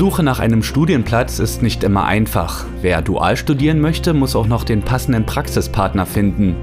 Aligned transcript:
Suche 0.00 0.22
nach 0.22 0.38
einem 0.38 0.62
Studienplatz 0.62 1.40
ist 1.40 1.62
nicht 1.62 1.84
immer 1.84 2.06
einfach. 2.06 2.64
Wer 2.80 3.02
dual 3.02 3.36
studieren 3.36 3.82
möchte, 3.82 4.14
muss 4.14 4.34
auch 4.34 4.46
noch 4.46 4.64
den 4.64 4.80
passenden 4.80 5.26
Praxispartner 5.26 6.06
finden. 6.06 6.56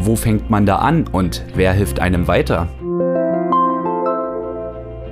Wo 0.00 0.16
fängt 0.16 0.48
man 0.48 0.64
da 0.64 0.76
an 0.76 1.06
und 1.06 1.44
wer 1.54 1.74
hilft 1.74 2.00
einem 2.00 2.26
weiter? 2.28 2.66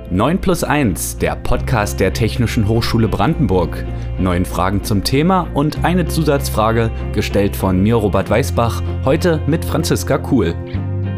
9 0.09 0.41
plus 0.41 0.63
1, 0.63 1.19
der 1.19 1.35
Podcast 1.35 1.99
der 1.99 2.13
Technischen 2.13 2.67
Hochschule 2.67 3.07
Brandenburg. 3.07 3.85
Neun 4.17 4.45
Fragen 4.45 4.83
zum 4.83 5.03
Thema 5.03 5.45
und 5.53 5.85
eine 5.85 6.07
Zusatzfrage, 6.07 6.89
gestellt 7.13 7.55
von 7.55 7.79
mir, 7.83 7.93
Robert 7.93 8.27
Weißbach, 8.27 8.81
heute 9.05 9.39
mit 9.45 9.63
Franziska 9.63 10.17
Kuhl. 10.17 10.55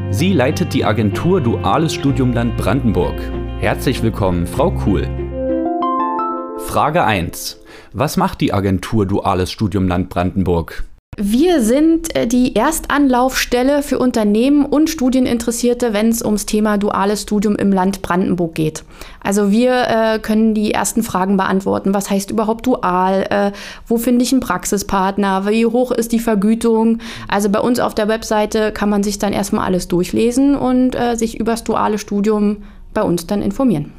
Sie 0.10 0.34
leitet 0.34 0.74
die 0.74 0.84
Agentur 0.84 1.40
Duales 1.40 1.94
Studium 1.94 2.34
Land 2.34 2.58
Brandenburg. 2.58 3.16
Herzlich 3.62 4.04
willkommen, 4.04 4.46
Frau 4.46 4.72
Kuhl. 4.72 5.08
Frage 6.68 7.04
1. 7.04 7.60
Was 7.94 8.18
macht 8.18 8.42
die 8.42 8.54
Agentur 8.54 9.06
Duales 9.06 9.52
Studium 9.52 9.88
Land 9.88 10.10
Brandenburg? 10.10 10.84
Wir 11.22 11.62
sind 11.62 12.16
äh, 12.16 12.28
die 12.28 12.56
Erstanlaufstelle 12.56 13.84
für 13.84 14.00
Unternehmen 14.00 14.66
und 14.66 14.90
Studieninteressierte, 14.90 15.92
wenn 15.92 16.08
es 16.08 16.24
ums 16.24 16.46
Thema 16.46 16.78
duales 16.78 17.24
Studium 17.24 17.58
im 17.58 17.74
Land 17.74 18.02
Brandenburg 18.02 18.56
geht. 18.56 18.86
Also 19.22 19.52
wir 19.52 19.88
äh, 19.90 20.20
können 20.20 20.54
die 20.54 20.72
ersten 20.72 21.04
Fragen 21.04 21.36
beantworten. 21.36 21.94
Was 21.94 22.10
heißt 22.10 22.32
überhaupt 22.32 22.66
dual? 22.66 23.26
Äh, 23.30 23.52
wo 23.86 23.98
finde 23.98 24.24
ich 24.24 24.32
einen 24.32 24.40
Praxispartner? 24.40 25.46
Wie 25.46 25.66
hoch 25.66 25.92
ist 25.92 26.14
die 26.14 26.20
Vergütung? 26.20 27.00
Also 27.28 27.50
bei 27.50 27.60
uns 27.60 27.82
auf 27.82 27.94
der 27.94 28.08
Webseite 28.08 28.72
kann 28.72 28.90
man 28.90 29.04
sich 29.04 29.20
dann 29.20 29.34
erstmal 29.34 29.66
alles 29.66 29.90
durchlesen 29.90 30.56
und 30.56 30.96
äh, 30.96 31.16
sich 31.16 31.38
über 31.38 31.52
das 31.52 31.66
duale 31.66 31.98
Studium 31.98 32.64
bei 32.94 33.02
uns 33.02 33.28
dann 33.28 33.42
informieren. 33.42 33.92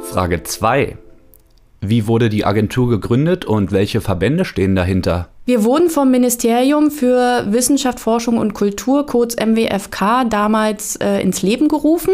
Frage 0.00 0.42
2. 0.42 0.96
Wie 1.80 2.06
wurde 2.06 2.28
die 2.28 2.44
Agentur 2.44 2.88
gegründet 2.88 3.44
und 3.44 3.70
welche 3.70 4.00
Verbände 4.00 4.44
stehen 4.44 4.74
dahinter? 4.74 5.28
Wir 5.44 5.62
wurden 5.62 5.90
vom 5.90 6.10
Ministerium 6.10 6.90
für 6.90 7.44
Wissenschaft, 7.52 8.00
Forschung 8.00 8.38
und 8.38 8.52
Kultur, 8.52 9.06
kurz 9.06 9.36
MWFK, 9.36 10.24
damals 10.28 10.96
äh, 10.96 11.20
ins 11.20 11.42
Leben 11.42 11.68
gerufen. 11.68 12.12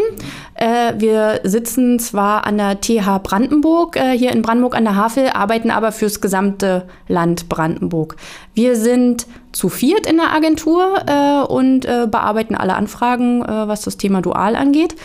Äh, 0.53 0.93
wir 0.99 1.39
sitzen 1.43 1.97
zwar 1.97 2.45
an 2.45 2.59
der 2.59 2.79
TH 2.79 3.23
Brandenburg, 3.23 3.95
äh, 3.95 4.15
hier 4.15 4.31
in 4.31 4.43
Brandenburg 4.43 4.75
an 4.75 4.83
der 4.83 4.95
Havel, 4.95 5.29
arbeiten 5.29 5.71
aber 5.71 5.91
fürs 5.91 6.21
gesamte 6.21 6.87
Land 7.07 7.49
Brandenburg. 7.49 8.17
Wir 8.53 8.75
sind 8.75 9.25
zu 9.51 9.69
viert 9.69 10.05
in 10.05 10.17
der 10.17 10.31
Agentur 10.31 11.03
äh, 11.07 11.51
und 11.51 11.85
äh, 11.85 12.05
bearbeiten 12.05 12.53
alle 12.53 12.75
Anfragen, 12.75 13.41
äh, 13.41 13.67
was 13.67 13.81
das 13.81 13.97
Thema 13.97 14.21
Dual 14.21 14.55
angeht. 14.55 14.95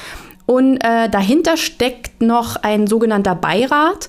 Und 0.44 0.78
dahinter 0.78 1.58
steckt 1.58 2.22
noch 2.22 2.56
ein 2.56 2.86
sogenannter 2.86 3.34
Beirat. 3.34 4.08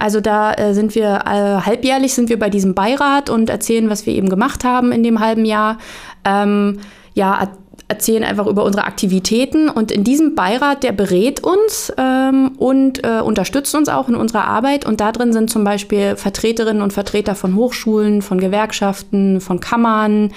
Also 0.00 0.20
da 0.20 0.54
äh, 0.54 0.72
sind 0.74 0.94
wir 0.94 1.20
äh, 1.26 1.60
halbjährlich 1.64 2.14
sind 2.14 2.28
wir 2.30 2.38
bei 2.38 2.50
diesem 2.50 2.74
Beirat 2.74 3.30
und 3.30 3.50
erzählen, 3.50 3.90
was 3.90 4.06
wir 4.06 4.14
eben 4.14 4.30
gemacht 4.30 4.64
haben 4.64 4.92
in 4.92 5.02
dem 5.02 5.20
halben 5.20 5.44
Jahr. 5.44 5.78
Ähm, 6.24 6.80
ja, 7.14 7.50
erzählen 7.90 8.22
einfach 8.22 8.46
über 8.46 8.64
unsere 8.64 8.84
Aktivitäten 8.84 9.68
und 9.68 9.90
in 9.90 10.04
diesem 10.04 10.36
Beirat, 10.36 10.84
der 10.84 10.92
berät 10.92 11.42
uns 11.42 11.92
ähm, 11.98 12.52
und 12.56 13.04
äh, 13.04 13.20
unterstützt 13.20 13.74
uns 13.74 13.88
auch 13.88 14.08
in 14.08 14.14
unserer 14.14 14.44
Arbeit 14.44 14.86
und 14.86 15.00
da 15.00 15.10
drin 15.10 15.32
sind 15.32 15.50
zum 15.50 15.64
Beispiel 15.64 16.14
Vertreterinnen 16.14 16.82
und 16.82 16.92
Vertreter 16.92 17.34
von 17.34 17.56
Hochschulen, 17.56 18.22
von 18.22 18.38
Gewerkschaften, 18.38 19.40
von 19.40 19.58
Kammern, 19.58 20.30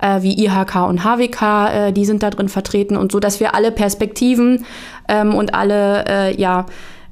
äh, 0.00 0.20
wie 0.20 0.44
IHK 0.44 0.86
und 0.86 1.02
HWK, 1.02 1.42
äh, 1.88 1.92
die 1.92 2.04
sind 2.04 2.22
da 2.22 2.28
drin 2.28 2.50
vertreten 2.50 2.96
und 2.96 3.10
so, 3.10 3.20
dass 3.20 3.40
wir 3.40 3.54
alle 3.54 3.72
Perspektiven 3.72 4.66
ähm, 5.08 5.34
und 5.34 5.54
alle, 5.54 6.04
äh, 6.06 6.40
ja, 6.40 6.66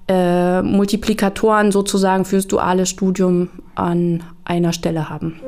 äh, 0.08 0.62
Multiplikatoren 0.62 1.72
sozusagen 1.72 2.24
fürs 2.24 2.46
duale 2.46 2.86
Studium 2.86 3.48
an 3.74 4.22
einer 4.44 4.72
Stelle 4.72 5.08
haben. 5.08 5.40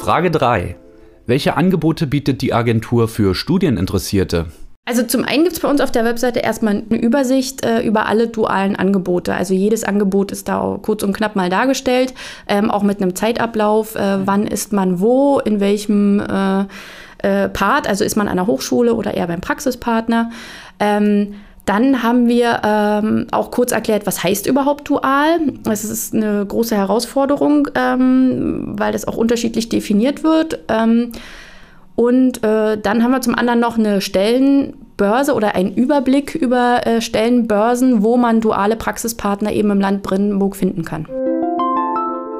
Frage 0.00 0.30
3. 0.30 0.76
Welche 1.26 1.56
Angebote 1.56 2.06
bietet 2.06 2.40
die 2.40 2.54
Agentur 2.54 3.08
für 3.08 3.34
Studieninteressierte? 3.34 4.46
Also 4.88 5.02
zum 5.02 5.24
einen 5.24 5.42
gibt 5.42 5.52
es 5.52 5.60
bei 5.60 5.68
uns 5.68 5.82
auf 5.82 5.90
der 5.90 6.06
Webseite 6.06 6.38
erstmal 6.38 6.82
eine 6.88 6.98
Übersicht 6.98 7.62
äh, 7.62 7.82
über 7.82 8.06
alle 8.06 8.28
dualen 8.28 8.74
Angebote. 8.74 9.34
Also 9.34 9.52
jedes 9.52 9.84
Angebot 9.84 10.32
ist 10.32 10.48
da 10.48 10.78
kurz 10.80 11.02
und 11.02 11.12
knapp 11.12 11.36
mal 11.36 11.50
dargestellt, 11.50 12.14
ähm, 12.46 12.70
auch 12.70 12.82
mit 12.82 13.02
einem 13.02 13.14
Zeitablauf. 13.14 13.96
Äh, 13.96 14.26
wann 14.26 14.46
ist 14.46 14.72
man 14.72 15.00
wo, 15.00 15.40
in 15.40 15.60
welchem 15.60 16.20
äh, 16.20 16.64
äh 17.18 17.50
Part, 17.50 17.86
also 17.86 18.02
ist 18.02 18.16
man 18.16 18.28
an 18.28 18.36
der 18.36 18.46
Hochschule 18.46 18.94
oder 18.94 19.12
eher 19.12 19.26
beim 19.26 19.42
Praxispartner. 19.42 20.30
Ähm, 20.80 21.34
dann 21.68 22.02
haben 22.02 22.28
wir 22.28 22.62
ähm, 22.64 23.26
auch 23.30 23.50
kurz 23.50 23.72
erklärt, 23.72 24.06
was 24.06 24.24
heißt 24.24 24.46
überhaupt 24.46 24.88
dual. 24.88 25.38
Es 25.70 25.84
ist 25.84 26.14
eine 26.14 26.46
große 26.46 26.74
Herausforderung, 26.74 27.68
ähm, 27.74 28.74
weil 28.78 28.92
das 28.92 29.06
auch 29.06 29.18
unterschiedlich 29.18 29.68
definiert 29.68 30.24
wird. 30.24 30.60
Ähm, 30.68 31.12
und 31.94 32.42
äh, 32.42 32.78
dann 32.80 33.02
haben 33.02 33.10
wir 33.10 33.20
zum 33.20 33.34
anderen 33.34 33.60
noch 33.60 33.76
eine 33.76 34.00
Stellenbörse 34.00 35.34
oder 35.34 35.56
einen 35.56 35.74
Überblick 35.74 36.34
über 36.34 36.86
äh, 36.86 37.02
Stellenbörsen, 37.02 38.02
wo 38.02 38.16
man 38.16 38.40
duale 38.40 38.76
Praxispartner 38.76 39.52
eben 39.52 39.70
im 39.70 39.80
Land 39.80 40.02
Brandenburg 40.02 40.56
finden 40.56 40.86
kann. 40.86 41.06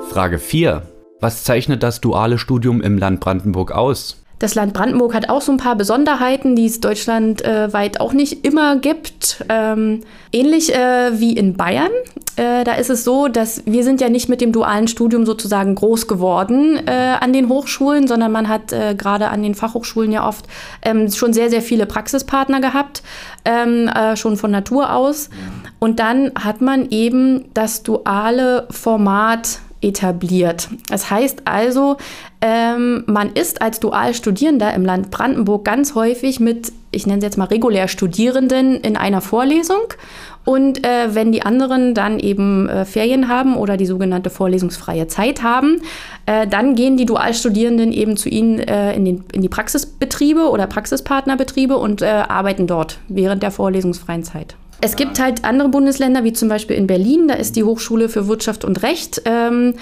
Frage 0.09 0.39
4. 0.39 0.83
Was 1.21 1.45
zeichnet 1.45 1.83
das 1.83 2.01
duale 2.01 2.39
Studium 2.39 2.81
im 2.81 2.97
Land 2.97 3.21
Brandenburg 3.21 3.73
aus? 3.73 4.25
Das 4.39 4.55
Land 4.55 4.73
Brandenburg 4.73 5.15
hat 5.15 5.29
auch 5.29 5.43
so 5.43 5.51
ein 5.51 5.59
paar 5.59 5.75
Besonderheiten, 5.75 6.55
die 6.55 6.67
es 6.67 6.81
deutschlandweit 6.81 7.97
äh, 7.97 7.99
auch 7.99 8.13
nicht 8.13 8.45
immer 8.45 8.77
gibt. 8.77 9.45
Ähm, 9.49 10.01
ähnlich 10.33 10.75
äh, 10.75 11.19
wie 11.19 11.37
in 11.37 11.55
Bayern. 11.55 11.91
Äh, 12.37 12.63
da 12.63 12.75
ist 12.75 12.89
es 12.89 13.03
so, 13.03 13.27
dass 13.27 13.63
wir 13.67 13.83
sind 13.83 14.01
ja 14.01 14.09
nicht 14.09 14.29
mit 14.29 14.41
dem 14.41 14.53
dualen 14.53 14.87
Studium 14.87 15.27
sozusagen 15.27 15.75
groß 15.75 16.07
geworden 16.07 16.81
an 16.89 17.33
den 17.33 17.49
Hochschulen, 17.49 18.07
sondern 18.07 18.31
man 18.33 18.49
hat 18.49 18.69
gerade 18.69 19.29
an 19.29 19.43
den 19.43 19.55
Fachhochschulen 19.55 20.13
ja 20.13 20.27
oft 20.27 20.47
ähm, 20.83 21.11
schon 21.11 21.33
sehr, 21.33 21.51
sehr 21.51 21.63
viele 21.63 21.87
Praxispartner 21.87 22.61
gehabt, 22.61 23.03
ähm, 23.45 23.89
äh, 23.89 24.17
schon 24.17 24.37
von 24.37 24.51
Natur 24.51 24.93
aus. 24.93 25.31
Und 25.79 25.99
dann 25.99 26.33
hat 26.39 26.61
man 26.61 26.91
eben 26.91 27.47
das 27.55 27.83
duale 27.83 28.67
Format 28.71 29.61
etabliert. 29.81 30.69
Das 30.89 31.11
heißt 31.11 31.43
also, 31.45 31.97
ähm, 32.41 33.05
man 33.07 33.33
ist 33.33 33.63
als 33.63 33.81
Dualstudierender 33.81 34.73
im 34.75 34.85
Land 34.85 35.11
Brandenburg 35.11 35.65
ganz 35.65 35.95
häufig 35.95 36.41
mit, 36.41 36.73
ich 36.91 37.07
nenne 37.07 37.19
es 37.19 37.25
jetzt 37.25 37.39
mal 37.39 37.47
regulär 37.47 37.89
Studierenden 37.89 38.77
in 38.77 38.97
einer 38.97 39.21
Vorlesung. 39.21 39.95
Und 40.45 40.87
äh, 40.87 41.15
wenn 41.15 41.31
die 41.31 41.43
anderen 41.43 41.95
dann 41.95 42.19
eben 42.19 42.69
äh, 42.69 42.85
Ferien 42.87 43.29
haben 43.29 43.57
oder 43.57 43.77
die 43.77 43.87
sogenannte 43.87 44.31
vorlesungsfreie 44.31 45.07
Zeit 45.07 45.43
haben, 45.43 45.83
äh, 46.27 46.47
dann 46.47 46.75
gehen 46.75 46.97
die 46.97 47.05
Dualstudierenden 47.05 47.93
eben 47.93 48.17
zu 48.17 48.31
ihnen 48.31 48.59
äh, 48.59 48.95
in, 48.95 49.05
den, 49.05 49.25
in 49.33 49.43
die 49.43 49.51
Praxisbetriebe 49.51 50.49
oder 50.49 50.67
Praxispartnerbetriebe 50.67 51.77
und 51.77 52.01
äh, 52.01 52.07
arbeiten 52.07 52.67
dort 52.67 52.99
während 53.09 53.43
der 53.43 53.51
vorlesungsfreien 53.51 54.25
Zeit. 54.25 54.57
Es 54.81 54.95
gibt 54.95 55.21
halt 55.21 55.45
andere 55.45 55.69
Bundesländer, 55.69 56.23
wie 56.23 56.33
zum 56.33 56.49
Beispiel 56.49 56.77
in 56.77 56.87
Berlin, 56.87 57.27
da 57.29 57.35
ist 57.35 57.57
die 57.57 57.65
Hochschule 57.65 58.09
für 58.09 58.29
Wirtschaft 58.29 58.65
und 58.65 58.83
Recht. 58.83 59.23
Ähm, 59.25 59.75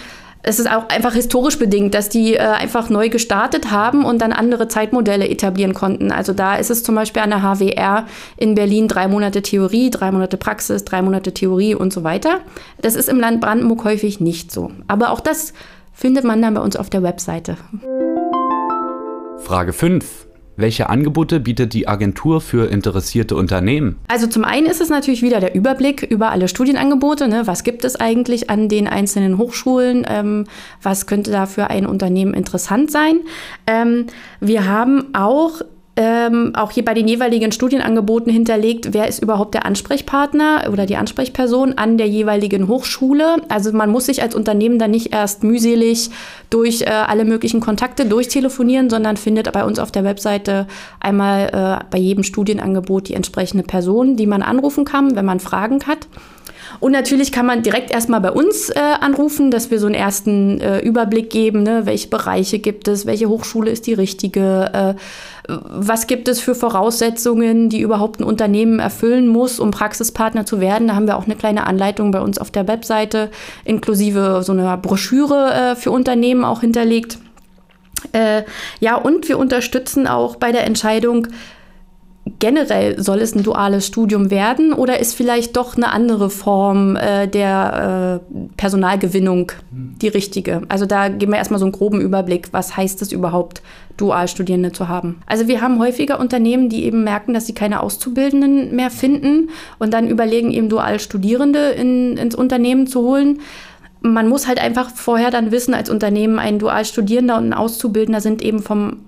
es 0.43 0.61
ist 0.61 0.71
auch 0.71 0.89
einfach 0.89 1.13
historisch 1.13 1.59
bedingt, 1.59 1.93
dass 1.93 2.09
die 2.09 2.35
äh, 2.35 2.39
einfach 2.39 2.89
neu 2.89 3.09
gestartet 3.09 3.73
haben 3.73 4.05
und 4.05 4.23
dann 4.23 4.33
andere 4.33 4.69
Zeitmodelle 4.69 5.29
etablieren 5.29 5.75
konnten. 5.75 6.13
Also 6.13 6.33
da 6.33 6.55
ist 6.55 6.71
es 6.71 6.83
zum 6.85 6.95
Beispiel 6.95 7.21
an 7.21 7.31
der 7.31 7.43
HWR 7.43 8.07
in 8.37 8.55
Berlin 8.55 8.87
drei 8.87 9.09
Monate 9.09 9.43
Theorie, 9.43 9.91
drei 9.91 10.13
Monate 10.13 10.37
Praxis, 10.37 10.85
drei 10.85 11.03
Monate 11.03 11.35
Theorie 11.35 11.75
und 11.75 11.93
so 11.93 12.05
weiter. 12.05 12.41
Das 12.81 12.95
ist 12.95 13.09
im 13.09 13.19
Land 13.19 13.41
Brandenburg 13.41 13.85
häufig 13.85 14.21
nicht 14.21 14.53
so. 14.53 14.71
Aber 14.87 15.11
auch 15.11 15.21
das 15.21 15.53
findet 15.93 16.25
man 16.25 16.41
dann 16.41 16.55
bei 16.55 16.61
uns 16.61 16.77
auf 16.77 16.91
der 16.91 17.03
Webseite. 17.03 17.57
Frage 19.39 19.73
5. 19.73 20.26
Welche 20.57 20.89
Angebote 20.89 21.39
bietet 21.39 21.75
die 21.75 21.87
Agentur 21.87 22.41
für 22.41 22.71
interessierte 22.71 23.37
Unternehmen? 23.37 23.97
Also 24.09 24.27
zum 24.27 24.45
einen 24.45 24.67
ist 24.67 24.81
es 24.81 24.89
natürlich 24.89 25.21
wieder 25.23 25.39
der 25.39 25.55
Überblick 25.55 26.03
über 26.03 26.31
alle 26.31 26.49
Studienangebote. 26.49 27.29
Ne? 27.29 27.47
Was 27.47 27.63
gibt 27.63 27.85
es 27.85 27.97
eigentlich 27.97 28.49
an 28.49 28.71
den 28.71 28.89
einzelnen 28.89 29.37
Hochschulen? 29.37 30.07
Ähm, 30.09 30.45
was 30.83 31.07
könnte 31.07 31.31
da 31.31 31.45
für 31.45 31.69
ein 31.69 31.87
Unternehmen 31.87 32.33
interessant 32.33 32.91
sein? 32.91 33.21
Ähm, 33.67 34.07
wir 34.41 34.67
haben 34.67 35.15
auch 35.15 35.61
ähm, 35.97 36.53
auch 36.55 36.71
hier 36.71 36.85
bei 36.85 36.93
den 36.93 37.09
jeweiligen 37.09 37.53
Studienangeboten 37.53 38.31
hinterlegt, 38.31 38.93
wer 38.93 39.09
ist 39.09 39.23
überhaupt 39.23 39.55
der 39.55 39.65
Ansprechpartner 39.65 40.69
oder 40.71 40.85
die 40.85 40.97
Ansprechperson 40.97 41.79
an 41.79 41.97
der 41.97 42.07
jeweiligen 42.07 42.69
Hochschule. 42.69 43.37
Also 43.49 43.73
man 43.73 43.91
muss 43.91 44.07
sich 44.07 44.23
als 44.23 44.35
Unternehmen 44.35 44.79
dann 44.79 44.91
nicht 44.91 45.15
erst 45.15 45.43
mühselig 45.43 46.11
durch 46.51 46.83
äh, 46.83 46.87
alle 46.91 47.25
möglichen 47.25 47.61
Kontakte 47.61 48.05
durchtelefonieren, 48.05 48.91
sondern 48.91 49.17
findet 49.17 49.51
bei 49.53 49.65
uns 49.65 49.79
auf 49.79 49.91
der 49.91 50.05
Webseite 50.05 50.67
einmal 51.01 51.49
äh, 51.81 51.85
bei 51.91 51.99
jedem 51.99 52.25
Studienangebot 52.25 53.09
die 53.09 53.15
entsprechende 53.15 53.65
Person, 53.65 54.17
die 54.17 54.27
man 54.27 54.43
anrufen 54.43 54.85
kann, 54.85 55.17
wenn 55.17 55.25
man 55.25 55.41
Fragen 55.41 55.87
hat. 55.87 56.09
Und 56.81 56.93
natürlich 56.93 57.33
kann 57.33 57.47
man 57.47 57.63
direkt 57.63 57.91
erstmal 57.91 58.21
bei 58.21 58.31
uns 58.31 58.71
äh, 58.71 58.79
anrufen, 59.01 59.51
dass 59.51 59.71
wir 59.71 59.79
so 59.79 59.87
einen 59.87 59.95
ersten 59.95 60.61
äh, 60.61 60.81
Überblick 60.81 61.31
geben, 61.31 61.63
ne? 61.63 61.87
welche 61.87 62.09
Bereiche 62.09 62.59
gibt 62.59 62.89
es, 62.89 63.07
welche 63.07 63.29
Hochschule 63.29 63.71
ist 63.71 63.87
die 63.87 63.95
richtige, 63.95 64.71
äh, 64.73 64.95
was 65.49 66.07
gibt 66.07 66.29
es 66.29 66.41
für 66.41 66.55
Voraussetzungen, 66.55 67.69
die 67.69 67.81
überhaupt 67.81 68.21
ein 68.21 68.25
Unternehmen 68.25 68.79
erfüllen 68.79 69.29
muss, 69.29 69.61
um 69.61 69.71
Praxispartner 69.71 70.45
zu 70.45 70.61
werden. 70.61 70.89
Da 70.89 70.95
haben 70.95 71.07
wir 71.07 71.17
auch 71.17 71.27
eine 71.27 71.37
kleine 71.37 71.67
Anleitung 71.67 72.11
bei 72.11 72.21
uns 72.21 72.39
auf 72.39 72.51
der 72.51 72.69
Webseite, 72.69 73.31
inklusive 73.65 74.43
so 74.43 74.53
einer 74.53 74.77
Broschüre 74.77 75.53
äh, 75.53 75.77
für 75.77 75.91
Unternehmen 75.91 76.45
auch 76.45 76.61
hinterlegt. 76.61 77.19
Äh, 78.13 78.43
ja, 78.81 78.97
und 78.97 79.29
wir 79.29 79.39
unterstützen 79.39 80.07
auch 80.07 80.37
bei 80.37 80.53
der 80.53 80.65
Entscheidung, 80.65 81.29
generell 82.39 83.01
soll 83.01 83.21
es 83.21 83.35
ein 83.35 83.43
duales 83.43 83.87
Studium 83.87 84.31
werden 84.31 84.73
oder 84.73 84.99
ist 84.99 85.15
vielleicht 85.15 85.57
doch 85.57 85.77
eine 85.77 85.93
andere 85.93 86.29
Form 86.29 86.97
äh, 86.97 87.29
der 87.29 88.21
äh, 88.31 88.37
Personalgewinnung 88.57 89.53
die 89.71 90.09
richtige? 90.09 90.63
Also 90.69 90.87
da 90.87 91.09
geben 91.09 91.33
wir 91.33 91.39
erstmal 91.39 91.61
so 91.61 91.67
einen 91.67 91.73
groben 91.73 92.01
Überblick, 92.01 92.49
was 92.53 92.77
heißt 92.77 93.01
es 93.03 93.13
überhaupt, 93.13 93.63
Dualstudierende 93.97 94.73
zu 94.73 94.89
haben. 94.89 95.23
Also 95.25 95.49
wir 95.49 95.63
haben 95.63 95.79
häufiger 95.79 96.21
Unternehmen, 96.21 96.69
die 96.69 96.85
eben 96.85 97.03
merken, 97.03 97.33
dass 97.33 97.47
sie 97.47 97.55
keine 97.55 97.83
Auszubildenden 97.83 98.77
mehr 98.77 98.91
finden 98.91 99.49
und 99.79 99.95
dann 99.95 100.09
überlegen, 100.09 100.51
eben 100.51 100.69
Dualstudierende 100.69 101.71
in, 101.71 102.19
ins 102.19 102.35
Unternehmen 102.35 102.87
zu 102.87 103.03
holen 103.03 103.41
man 104.03 104.29
muss 104.29 104.47
halt 104.47 104.61
einfach 104.61 104.91
vorher 104.91 105.31
dann 105.31 105.51
wissen, 105.51 105.75
als 105.75 105.91
Unternehmen, 105.91 106.39
ein 106.39 106.61
Dualstudierender 106.61 107.39
und 107.39 107.49
ein 107.49 107.55
Auszubildender 107.55 108.21
sind 108.21 108.41
eben 108.41 108.63
vom 108.63 108.99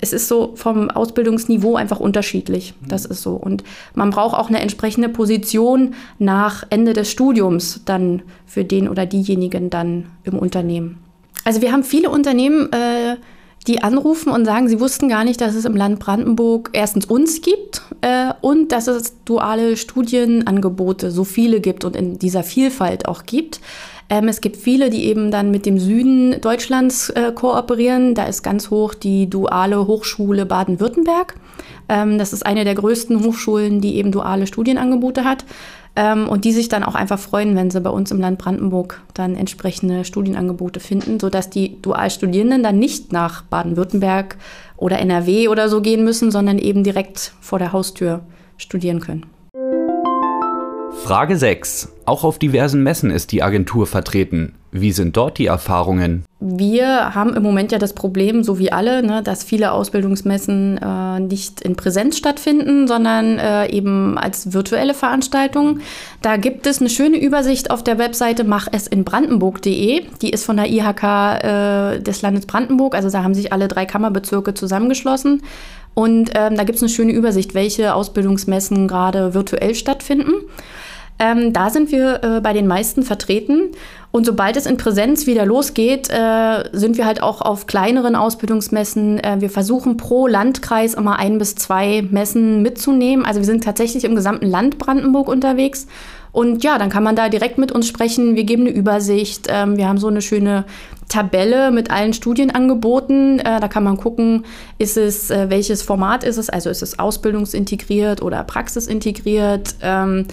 es 0.00 0.12
ist 0.12 0.28
so 0.28 0.52
vom 0.54 0.90
Ausbildungsniveau 0.90 1.76
einfach 1.76 2.00
unterschiedlich. 2.00 2.74
Das 2.86 3.04
ist 3.04 3.22
so. 3.22 3.34
Und 3.34 3.64
man 3.94 4.10
braucht 4.10 4.36
auch 4.36 4.48
eine 4.48 4.60
entsprechende 4.60 5.08
Position 5.08 5.94
nach 6.18 6.64
Ende 6.70 6.92
des 6.92 7.10
Studiums 7.10 7.82
dann 7.84 8.22
für 8.46 8.64
den 8.64 8.88
oder 8.88 9.06
diejenigen 9.06 9.70
dann 9.70 10.06
im 10.24 10.38
Unternehmen. 10.38 10.98
Also 11.44 11.60
wir 11.60 11.72
haben 11.72 11.84
viele 11.84 12.10
Unternehmen, 12.10 12.72
äh, 12.72 13.16
die 13.66 13.82
anrufen 13.82 14.30
und 14.30 14.44
sagen, 14.44 14.68
sie 14.68 14.80
wussten 14.80 15.08
gar 15.08 15.24
nicht, 15.24 15.40
dass 15.40 15.54
es 15.54 15.64
im 15.64 15.76
Land 15.76 15.98
Brandenburg 15.98 16.70
erstens 16.72 17.06
uns 17.06 17.40
gibt 17.40 17.82
äh, 18.02 18.32
und 18.42 18.72
dass 18.72 18.88
es 18.88 19.14
duale 19.24 19.76
Studienangebote 19.76 21.10
so 21.10 21.24
viele 21.24 21.60
gibt 21.60 21.84
und 21.84 21.96
in 21.96 22.18
dieser 22.18 22.42
Vielfalt 22.42 23.08
auch 23.08 23.24
gibt. 23.24 23.60
Ähm, 24.10 24.28
es 24.28 24.40
gibt 24.40 24.56
viele, 24.56 24.90
die 24.90 25.04
eben 25.04 25.30
dann 25.30 25.50
mit 25.50 25.66
dem 25.66 25.78
Süden 25.78 26.40
Deutschlands 26.40 27.10
äh, 27.10 27.32
kooperieren. 27.34 28.14
Da 28.14 28.24
ist 28.24 28.42
ganz 28.42 28.70
hoch 28.70 28.94
die 28.94 29.28
duale 29.28 29.86
Hochschule 29.86 30.46
Baden-Württemberg. 30.46 31.34
Ähm, 31.88 32.18
das 32.18 32.32
ist 32.32 32.44
eine 32.44 32.64
der 32.64 32.74
größten 32.74 33.24
Hochschulen, 33.24 33.80
die 33.80 33.96
eben 33.96 34.12
duale 34.12 34.46
Studienangebote 34.46 35.24
hat. 35.24 35.44
Ähm, 35.96 36.28
und 36.28 36.44
die 36.44 36.52
sich 36.52 36.68
dann 36.68 36.82
auch 36.82 36.96
einfach 36.96 37.20
freuen, 37.20 37.54
wenn 37.54 37.70
sie 37.70 37.80
bei 37.80 37.90
uns 37.90 38.10
im 38.10 38.20
Land 38.20 38.38
Brandenburg 38.38 39.02
dann 39.14 39.36
entsprechende 39.36 40.04
Studienangebote 40.04 40.80
finden, 40.80 41.20
sodass 41.20 41.50
die 41.50 41.80
Dualstudierenden 41.82 42.64
dann 42.64 42.80
nicht 42.80 43.12
nach 43.12 43.42
Baden-Württemberg 43.42 44.36
oder 44.76 44.98
NRW 44.98 45.46
oder 45.48 45.68
so 45.68 45.80
gehen 45.80 46.02
müssen, 46.02 46.32
sondern 46.32 46.58
eben 46.58 46.82
direkt 46.82 47.32
vor 47.40 47.60
der 47.60 47.72
Haustür 47.72 48.22
studieren 48.56 48.98
können. 48.98 49.26
Frage 51.04 51.36
6. 51.36 51.92
Auch 52.06 52.24
auf 52.24 52.38
diversen 52.38 52.82
Messen 52.82 53.10
ist 53.10 53.30
die 53.30 53.42
Agentur 53.42 53.86
vertreten. 53.86 54.54
Wie 54.72 54.90
sind 54.90 55.18
dort 55.18 55.36
die 55.36 55.44
Erfahrungen? 55.44 56.24
Wir 56.40 57.14
haben 57.14 57.34
im 57.34 57.42
Moment 57.42 57.72
ja 57.72 57.78
das 57.78 57.92
Problem, 57.92 58.42
so 58.42 58.58
wie 58.58 58.72
alle, 58.72 59.02
ne, 59.02 59.22
dass 59.22 59.44
viele 59.44 59.72
Ausbildungsmessen 59.72 60.78
äh, 60.78 61.20
nicht 61.20 61.60
in 61.60 61.76
Präsenz 61.76 62.16
stattfinden, 62.16 62.88
sondern 62.88 63.38
äh, 63.38 63.70
eben 63.70 64.16
als 64.16 64.54
virtuelle 64.54 64.94
Veranstaltungen. 64.94 65.82
Da 66.22 66.38
gibt 66.38 66.66
es 66.66 66.80
eine 66.80 66.88
schöne 66.88 67.18
Übersicht 67.18 67.70
auf 67.70 67.84
der 67.84 67.98
Webseite 67.98 68.44
machesinbrandenburg.de. 68.44 70.04
Die 70.22 70.30
ist 70.30 70.46
von 70.46 70.56
der 70.56 70.70
IHK 70.70 71.02
äh, 71.02 72.00
des 72.00 72.22
Landes 72.22 72.46
Brandenburg. 72.46 72.94
Also 72.94 73.10
da 73.10 73.22
haben 73.22 73.34
sich 73.34 73.52
alle 73.52 73.68
drei 73.68 73.84
Kammerbezirke 73.84 74.54
zusammengeschlossen. 74.54 75.42
Und 75.92 76.30
ähm, 76.34 76.56
da 76.56 76.64
gibt 76.64 76.76
es 76.76 76.82
eine 76.82 76.88
schöne 76.88 77.12
Übersicht, 77.12 77.54
welche 77.54 77.94
Ausbildungsmessen 77.94 78.88
gerade 78.88 79.34
virtuell 79.34 79.74
stattfinden. 79.74 80.32
Ähm, 81.18 81.52
da 81.52 81.70
sind 81.70 81.92
wir 81.92 82.22
äh, 82.22 82.40
bei 82.40 82.52
den 82.52 82.66
meisten 82.66 83.02
vertreten. 83.02 83.70
Und 84.10 84.26
sobald 84.26 84.56
es 84.56 84.66
in 84.66 84.76
Präsenz 84.76 85.26
wieder 85.26 85.44
losgeht, 85.46 86.08
äh, 86.08 86.68
sind 86.72 86.96
wir 86.96 87.06
halt 87.06 87.22
auch 87.22 87.40
auf 87.40 87.66
kleineren 87.66 88.14
Ausbildungsmessen. 88.16 89.18
Äh, 89.18 89.40
wir 89.40 89.50
versuchen 89.50 89.96
pro 89.96 90.26
Landkreis 90.26 90.94
immer 90.94 91.18
ein 91.18 91.38
bis 91.38 91.54
zwei 91.56 92.02
Messen 92.10 92.62
mitzunehmen. 92.62 93.24
Also 93.24 93.40
wir 93.40 93.44
sind 93.44 93.64
tatsächlich 93.64 94.04
im 94.04 94.14
gesamten 94.14 94.46
Land 94.46 94.78
Brandenburg 94.78 95.28
unterwegs. 95.28 95.86
Und 96.30 96.64
ja, 96.64 96.78
dann 96.78 96.90
kann 96.90 97.04
man 97.04 97.14
da 97.14 97.28
direkt 97.28 97.58
mit 97.58 97.70
uns 97.70 97.86
sprechen. 97.86 98.34
Wir 98.34 98.42
geben 98.42 98.62
eine 98.62 98.70
Übersicht. 98.70 99.46
Ähm, 99.48 99.76
wir 99.76 99.88
haben 99.88 99.98
so 99.98 100.08
eine 100.08 100.20
schöne 100.20 100.64
Tabelle 101.08 101.70
mit 101.70 101.92
allen 101.92 102.12
Studienangeboten. 102.12 103.38
Äh, 103.38 103.60
da 103.60 103.68
kann 103.68 103.84
man 103.84 103.96
gucken, 103.96 104.44
ist 104.78 104.96
es, 104.96 105.30
äh, 105.30 105.48
welches 105.48 105.82
Format 105.82 106.24
ist 106.24 106.38
es? 106.38 106.50
Also 106.50 106.70
ist 106.70 106.82
es 106.82 106.98
ausbildungsintegriert 106.98 108.20
oder 108.20 108.42
praxisintegriert? 108.42 109.76
Ähm, 109.80 110.26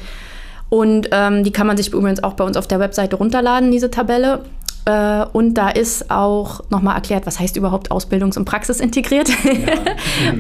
und 0.72 1.10
ähm, 1.12 1.44
die 1.44 1.52
kann 1.52 1.68
man 1.68 1.76
sich 1.76 1.92
übrigens 1.92 2.24
auch 2.24 2.32
bei 2.36 2.46
uns 2.46 2.56
auf 2.56 2.66
der 2.66 2.80
Webseite 2.80 3.18
runterladen, 3.18 3.72
diese 3.72 3.92
Tabelle. 3.92 4.46
Äh, 4.86 5.26
und 5.34 5.56
da 5.56 5.68
ist 5.68 6.10
auch 6.10 6.62
nochmal 6.70 6.96
erklärt, 6.96 7.26
was 7.26 7.42
heißt 7.42 7.58
überhaupt 7.58 7.92
Ausbildungs- 7.92 8.38
und 8.38 8.46
Praxis 8.46 8.80
integriert. 8.80 9.28
Ja. 9.44 9.74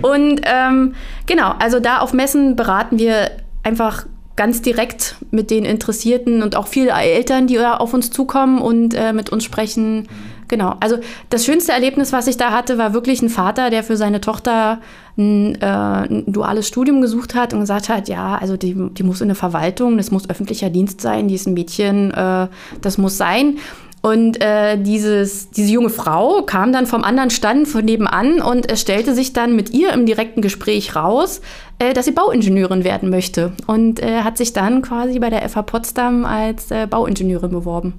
und 0.09 0.39
ähm, 0.45 0.95
genau, 1.25 1.53
also 1.59 1.81
da 1.81 1.97
auf 1.97 2.13
Messen 2.13 2.55
beraten 2.55 2.97
wir 2.97 3.31
einfach 3.63 4.05
ganz 4.37 4.61
direkt 4.61 5.17
mit 5.31 5.51
den 5.51 5.65
Interessierten 5.65 6.43
und 6.43 6.55
auch 6.55 6.67
viele 6.67 6.91
Eltern, 6.91 7.47
die 7.47 7.59
auf 7.59 7.93
uns 7.93 8.09
zukommen 8.09 8.61
und 8.61 8.93
äh, 8.93 9.11
mit 9.11 9.31
uns 9.31 9.43
sprechen. 9.43 10.07
Genau. 10.51 10.75
Also 10.81 10.97
das 11.29 11.45
schönste 11.45 11.71
Erlebnis, 11.71 12.11
was 12.11 12.27
ich 12.27 12.35
da 12.35 12.51
hatte, 12.51 12.77
war 12.77 12.93
wirklich 12.93 13.21
ein 13.21 13.29
Vater, 13.29 13.69
der 13.69 13.83
für 13.83 13.95
seine 13.95 14.19
Tochter 14.19 14.81
ein, 15.17 15.55
äh, 15.61 15.65
ein 15.65 16.25
duales 16.27 16.67
Studium 16.67 16.99
gesucht 17.01 17.35
hat 17.35 17.53
und 17.53 17.61
gesagt 17.61 17.87
hat, 17.87 18.09
ja, 18.09 18.35
also 18.35 18.57
die, 18.57 18.75
die 18.75 19.03
muss 19.03 19.21
in 19.21 19.29
der 19.29 19.37
Verwaltung, 19.37 19.95
das 19.95 20.11
muss 20.11 20.29
öffentlicher 20.29 20.69
Dienst 20.69 20.99
sein, 20.99 21.29
die 21.29 21.35
ist 21.35 21.47
ein 21.47 21.53
Mädchen, 21.53 22.11
äh, 22.11 22.49
das 22.81 22.97
muss 22.97 23.17
sein. 23.17 23.59
Und 24.01 24.41
äh, 24.41 24.77
dieses, 24.77 25.51
diese 25.51 25.71
junge 25.71 25.89
Frau 25.89 26.41
kam 26.41 26.73
dann 26.73 26.85
vom 26.85 27.05
anderen 27.05 27.29
Stand 27.29 27.69
von 27.69 27.85
nebenan 27.85 28.41
und 28.41 28.69
es 28.69 28.81
stellte 28.81 29.13
sich 29.15 29.31
dann 29.31 29.55
mit 29.55 29.69
ihr 29.69 29.93
im 29.93 30.05
direkten 30.05 30.41
Gespräch 30.41 30.97
raus, 30.97 31.39
äh, 31.79 31.93
dass 31.93 32.05
sie 32.05 32.11
Bauingenieurin 32.11 32.83
werden 32.83 33.09
möchte. 33.09 33.53
Und 33.67 34.01
äh, 34.01 34.23
hat 34.23 34.37
sich 34.37 34.51
dann 34.51 34.81
quasi 34.81 35.17
bei 35.19 35.29
der 35.29 35.47
FH 35.47 35.61
Potsdam 35.61 36.25
als 36.25 36.71
äh, 36.71 36.87
Bauingenieurin 36.87 37.51
beworben. 37.51 37.93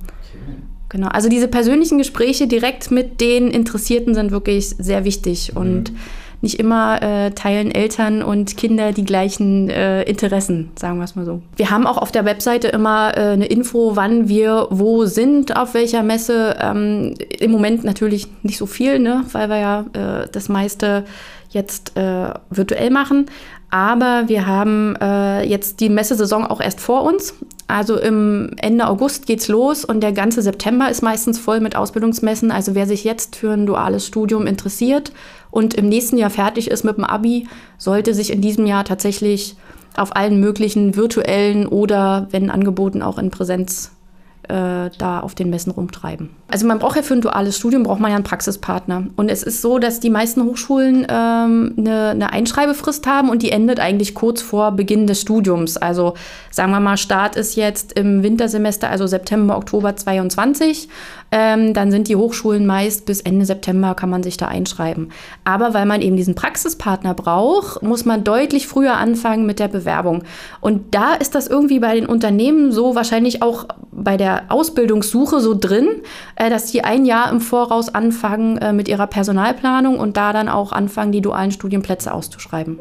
Genau, 0.93 1.09
also 1.09 1.31
diese 1.31 1.49
persönlichen 1.49 1.97
Gespräche 1.97 2.47
direkt 2.47 2.91
mit 2.91 3.23
den 3.23 3.49
Interessierten 3.49 4.15
sind 4.15 4.31
wirklich 4.31 4.69
sehr 4.79 5.07
wichtig 5.07 5.53
mhm. 5.55 5.61
und 5.61 5.93
nicht 6.43 6.61
immer 6.61 7.01
äh, 7.01 7.31
teilen 7.31 7.71
Eltern 7.71 8.23
und 8.23 8.59
Kinder 8.59 8.93
die 8.93 9.05
gleichen 9.05 9.71
äh, 9.71 10.03
Interessen, 10.03 10.71
sagen 10.79 10.99
wir 10.99 11.05
es 11.05 11.15
mal 11.15 11.25
so. 11.25 11.41
Wir 11.57 11.71
haben 11.71 11.87
auch 11.87 11.97
auf 11.97 12.13
der 12.13 12.27
Webseite 12.27 12.69
immer 12.69 13.17
äh, 13.17 13.21
eine 13.21 13.47
Info, 13.47 13.97
wann 13.97 14.29
wir 14.29 14.67
wo 14.69 15.07
sind, 15.07 15.57
auf 15.57 15.73
welcher 15.73 16.03
Messe. 16.03 16.57
Ähm, 16.61 17.15
Im 17.41 17.53
Moment 17.53 17.85
natürlich 17.85 18.27
nicht 18.43 18.59
so 18.59 18.67
viel, 18.67 18.99
ne, 18.99 19.25
weil 19.33 19.49
wir 19.49 19.59
ja 19.59 19.85
äh, 19.95 20.29
das 20.31 20.51
meiste 20.51 21.05
jetzt 21.53 21.97
äh, 21.97 22.33
virtuell 22.51 22.91
machen. 22.91 23.27
Aber 23.71 24.25
wir 24.27 24.47
haben 24.47 24.97
äh, 25.01 25.45
jetzt 25.45 25.81
die 25.81 25.89
Messesaison 25.89 26.45
auch 26.45 26.61
erst 26.61 26.81
vor 26.81 27.05
uns. 27.05 27.35
Also 27.69 27.97
im 27.97 28.51
Ende 28.59 28.87
August 28.87 29.27
geht's 29.27 29.49
los 29.49 29.85
und 29.85 30.03
der 30.03 30.13
ganze 30.13 30.43
September 30.43 30.91
ist 30.91 31.03
meistens 31.03 31.39
voll 31.39 31.61
mit 31.61 31.75
Ausbildungsmessen. 31.75 32.51
Also 32.51 32.75
wer 32.75 32.87
sich 32.87 33.03
jetzt 33.03 33.35
für 33.35 33.53
ein 33.53 33.65
duales 33.65 34.07
Studium 34.07 34.47
interessiert 34.47 35.13
und 35.51 35.73
im 35.73 35.89
nächsten 35.89 36.19
Jahr 36.19 36.29
fertig 36.29 36.71
ist 36.71 36.85
mit 36.85 36.99
dem 36.99 37.05
Abi, 37.05 37.49
sollte 37.79 38.13
sich 38.13 38.31
in 38.31 38.43
diesem 38.43 38.67
Jahr 38.67 38.85
tatsächlich 38.85 39.57
auf 39.97 40.15
allen 40.15 40.39
möglichen 40.39 40.97
virtuellen 40.97 41.67
oder, 41.67 42.29
wenn 42.31 42.51
angeboten, 42.51 43.01
auch 43.01 43.19
in 43.19 43.31
Präsenz 43.31 43.93
äh, 44.53 44.91
da 44.99 45.21
auf 45.21 45.35
den 45.35 45.49
Messen 45.49 45.73
rumtreiben. 45.73 46.29
Also 46.49 46.67
man 46.67 46.79
braucht 46.79 46.97
ja 46.97 47.03
für 47.03 47.15
ein 47.15 47.23
duales 47.23 47.57
Studium 47.57 47.85
braucht 47.85 48.01
man 48.01 48.11
ja 48.11 48.17
einen 48.17 48.25
Praxispartner. 48.25 49.05
Und 49.17 49.31
es 49.31 49.43
ist 49.43 49.63
so, 49.63 49.79
dass 49.79 49.99
die 49.99 50.11
meisten 50.11 50.45
Hochschulen 50.45 51.07
ähm, 51.09 51.75
eine, 51.79 52.11
eine 52.11 52.33
Einschreibefrist 52.33 53.07
haben 53.07 53.31
und 53.31 53.41
die 53.41 53.51
endet 53.51 53.81
eigentlich 53.81 54.15
kurz 54.15 54.43
vor 54.43 54.73
Beginn 54.73 55.07
des 55.07 55.23
Studiums. 55.23 55.79
Also 55.79 56.13
sagen 56.51 56.71
wir 56.71 56.81
mal, 56.81 56.99
Start 56.99 57.35
ist 57.35 57.57
jetzt 57.57 57.95
im 57.95 58.23
Wintersemester, 58.23 58.91
also 58.91 59.07
September, 59.07 59.57
Oktober 59.57 59.97
22. 59.97 60.89
Ähm, 61.31 61.73
dann 61.73 61.91
sind 61.91 62.09
die 62.09 62.17
Hochschulen 62.17 62.67
meist 62.67 63.07
bis 63.07 63.23
Ende 63.23 63.47
September 63.47 63.95
kann 63.95 64.11
man 64.11 64.23
sich 64.23 64.37
da 64.37 64.49
einschreiben. 64.49 65.13
Aber 65.45 65.73
weil 65.73 65.87
man 65.87 66.03
eben 66.03 66.17
diesen 66.17 66.35
Praxispartner 66.35 67.15
braucht, 67.15 67.83
muss 67.83 68.05
man 68.05 68.23
deutlich 68.23 68.69
früher 68.69 68.99
anfangen 68.99 69.47
mit 69.47 69.59
der 69.59 69.69
Bewerbung. 69.69 70.25
Und 70.61 70.95
da 70.95 71.15
ist 71.15 71.35
das 71.35 71.47
irgendwie 71.47 71.79
bei 71.79 71.95
den 71.95 72.05
Unternehmen 72.05 72.71
so, 72.71 72.95
wahrscheinlich 72.95 73.41
auch 73.41 73.67
bei 73.91 74.19
der 74.19 74.42
Ausbildungssuche 74.49 75.41
so 75.41 75.55
drin, 75.59 75.89
äh, 76.37 76.51
dass 76.51 76.67
die 76.67 76.85
ein 76.85 77.05
Jahr 77.05 77.31
im 77.31 77.41
Voraus 77.41 77.95
anfangen 77.95 78.59
äh, 78.59 78.73
mit 78.73 78.89
ihrer 78.89 79.07
Personalplanung 79.07 79.99
und 79.99 80.17
da 80.17 80.33
dann 80.33 80.49
auch 80.49 80.73
anfangen, 80.73 81.13
die 81.13 81.21
dualen 81.21 81.53
Studienplätze 81.53 82.13
auszuschreiben. 82.13 82.79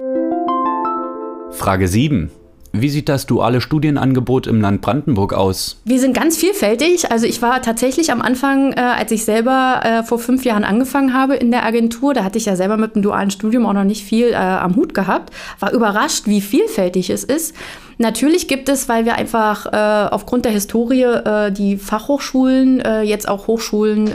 Frage 1.51 1.87
7. 1.87 2.31
Wie 2.73 2.87
sieht 2.87 3.09
das 3.09 3.25
duale 3.25 3.59
Studienangebot 3.59 4.47
im 4.47 4.61
Land 4.61 4.79
Brandenburg 4.79 5.33
aus? 5.33 5.81
Wir 5.83 5.99
sind 5.99 6.13
ganz 6.13 6.37
vielfältig. 6.37 7.11
Also 7.11 7.25
ich 7.25 7.41
war 7.41 7.61
tatsächlich 7.61 8.11
am 8.13 8.21
Anfang, 8.21 8.71
äh, 8.71 8.79
als 8.79 9.11
ich 9.11 9.25
selber 9.25 9.81
äh, 9.83 10.03
vor 10.03 10.19
fünf 10.19 10.45
Jahren 10.45 10.63
angefangen 10.63 11.13
habe 11.13 11.35
in 11.35 11.51
der 11.51 11.65
Agentur, 11.65 12.13
da 12.13 12.23
hatte 12.23 12.37
ich 12.37 12.45
ja 12.45 12.55
selber 12.55 12.77
mit 12.77 12.95
dem 12.95 13.01
dualen 13.01 13.29
Studium 13.29 13.65
auch 13.65 13.73
noch 13.73 13.83
nicht 13.83 14.05
viel 14.05 14.27
äh, 14.27 14.35
am 14.35 14.77
Hut 14.77 14.93
gehabt, 14.93 15.33
war 15.59 15.73
überrascht, 15.73 16.27
wie 16.27 16.39
vielfältig 16.39 17.09
es 17.09 17.25
ist. 17.25 17.55
Natürlich 17.97 18.47
gibt 18.47 18.69
es, 18.69 18.87
weil 18.87 19.03
wir 19.03 19.15
einfach 19.15 19.65
äh, 19.65 20.09
aufgrund 20.09 20.45
der 20.45 20.53
Historie 20.53 21.03
äh, 21.03 21.51
die 21.51 21.75
Fachhochschulen, 21.77 22.79
äh, 22.79 23.01
jetzt 23.01 23.27
auch 23.27 23.47
Hochschulen 23.47 24.11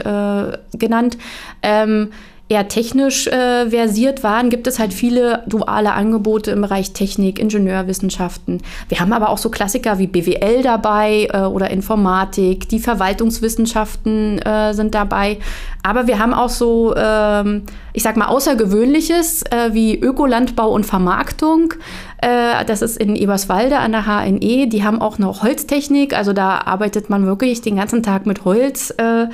genannt, 0.73 1.17
ähm, 1.61 2.09
eher 2.49 2.67
technisch 2.67 3.27
äh, 3.27 3.69
versiert 3.69 4.23
waren, 4.23 4.49
gibt 4.49 4.67
es 4.67 4.79
halt 4.79 4.93
viele 4.93 5.43
duale 5.47 5.91
Angebote 5.93 6.51
im 6.51 6.61
Bereich 6.61 6.93
Technik, 6.93 7.39
Ingenieurwissenschaften. 7.39 8.61
Wir 8.87 8.99
haben 8.99 9.11
aber 9.11 9.29
auch 9.29 9.37
so 9.37 9.49
Klassiker 9.49 9.99
wie 9.99 10.07
BWL 10.07 10.63
dabei 10.63 11.27
äh, 11.33 11.41
oder 11.41 11.69
Informatik, 11.71 12.69
die 12.69 12.79
Verwaltungswissenschaften 12.79 14.39
äh, 14.39 14.73
sind 14.73 14.95
dabei. 14.95 15.39
Aber 15.83 16.07
wir 16.07 16.19
haben 16.19 16.33
auch 16.33 16.49
so, 16.49 16.95
ähm, 16.95 17.63
ich 17.93 18.03
sag 18.03 18.15
mal, 18.15 18.27
Außergewöhnliches 18.27 19.43
äh, 19.43 19.73
wie 19.73 19.99
Ökolandbau 19.99 20.69
und 20.71 20.85
Vermarktung. 20.85 21.73
Äh, 22.21 22.63
das 22.65 22.81
ist 22.81 22.97
in 22.97 23.15
Eberswalde 23.15 23.77
an 23.77 23.91
der 23.91 24.05
HNE. 24.05 24.67
Die 24.67 24.83
haben 24.83 25.01
auch 25.01 25.17
noch 25.17 25.43
Holztechnik, 25.43 26.17
also 26.17 26.33
da 26.33 26.59
arbeitet 26.59 27.09
man 27.09 27.25
wirklich 27.25 27.61
den 27.61 27.75
ganzen 27.75 28.03
Tag 28.03 28.25
mit 28.25 28.45
Holz 28.45 28.93
äh, 28.97 29.27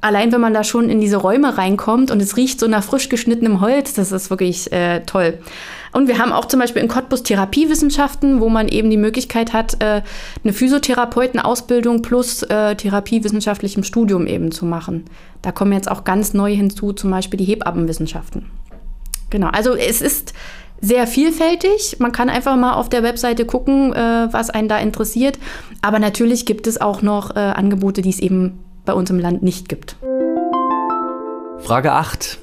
allein 0.00 0.32
wenn 0.32 0.40
man 0.40 0.54
da 0.54 0.64
schon 0.64 0.88
in 0.88 1.00
diese 1.00 1.16
Räume 1.16 1.58
reinkommt 1.58 2.10
und 2.10 2.20
es 2.20 2.36
riecht 2.36 2.60
so 2.60 2.66
nach 2.66 2.82
frisch 2.82 3.08
geschnittenem 3.08 3.60
Holz, 3.60 3.94
das 3.94 4.12
ist 4.12 4.30
wirklich 4.30 4.72
äh, 4.72 5.00
toll. 5.00 5.38
Und 5.92 6.08
wir 6.08 6.18
haben 6.18 6.32
auch 6.32 6.44
zum 6.44 6.60
Beispiel 6.60 6.82
in 6.82 6.88
Cottbus 6.88 7.22
Therapiewissenschaften, 7.22 8.40
wo 8.40 8.48
man 8.48 8.68
eben 8.68 8.90
die 8.90 8.96
Möglichkeit 8.96 9.52
hat, 9.52 9.82
äh, 9.82 10.02
eine 10.44 10.52
Physiotherapeutenausbildung 10.52 12.02
plus 12.02 12.42
äh, 12.42 12.74
therapiewissenschaftlichem 12.74 13.82
Studium 13.82 14.26
eben 14.26 14.52
zu 14.52 14.66
machen. 14.66 15.04
Da 15.42 15.52
kommen 15.52 15.72
jetzt 15.72 15.90
auch 15.90 16.04
ganz 16.04 16.34
neu 16.34 16.54
hinzu, 16.54 16.92
zum 16.92 17.10
Beispiel 17.10 17.38
die 17.38 17.44
Hebammenwissenschaften. 17.44 18.50
Genau, 19.30 19.48
also 19.48 19.74
es 19.74 20.02
ist 20.02 20.34
sehr 20.80 21.06
vielfältig. 21.06 21.96
Man 21.98 22.12
kann 22.12 22.28
einfach 22.28 22.56
mal 22.56 22.74
auf 22.74 22.88
der 22.88 23.02
Webseite 23.02 23.46
gucken, 23.46 23.92
äh, 23.94 24.28
was 24.30 24.50
einen 24.50 24.68
da 24.68 24.78
interessiert. 24.78 25.38
Aber 25.82 25.98
natürlich 25.98 26.44
gibt 26.44 26.66
es 26.66 26.80
auch 26.80 27.02
noch 27.02 27.34
äh, 27.34 27.38
Angebote, 27.38 28.02
die 28.02 28.10
es 28.10 28.18
eben 28.18 28.58
bei 28.86 28.94
uns 28.94 29.10
im 29.10 29.18
Land 29.18 29.42
nicht 29.42 29.68
gibt. 29.68 29.96
Frage 31.58 31.92
8. 31.92 32.38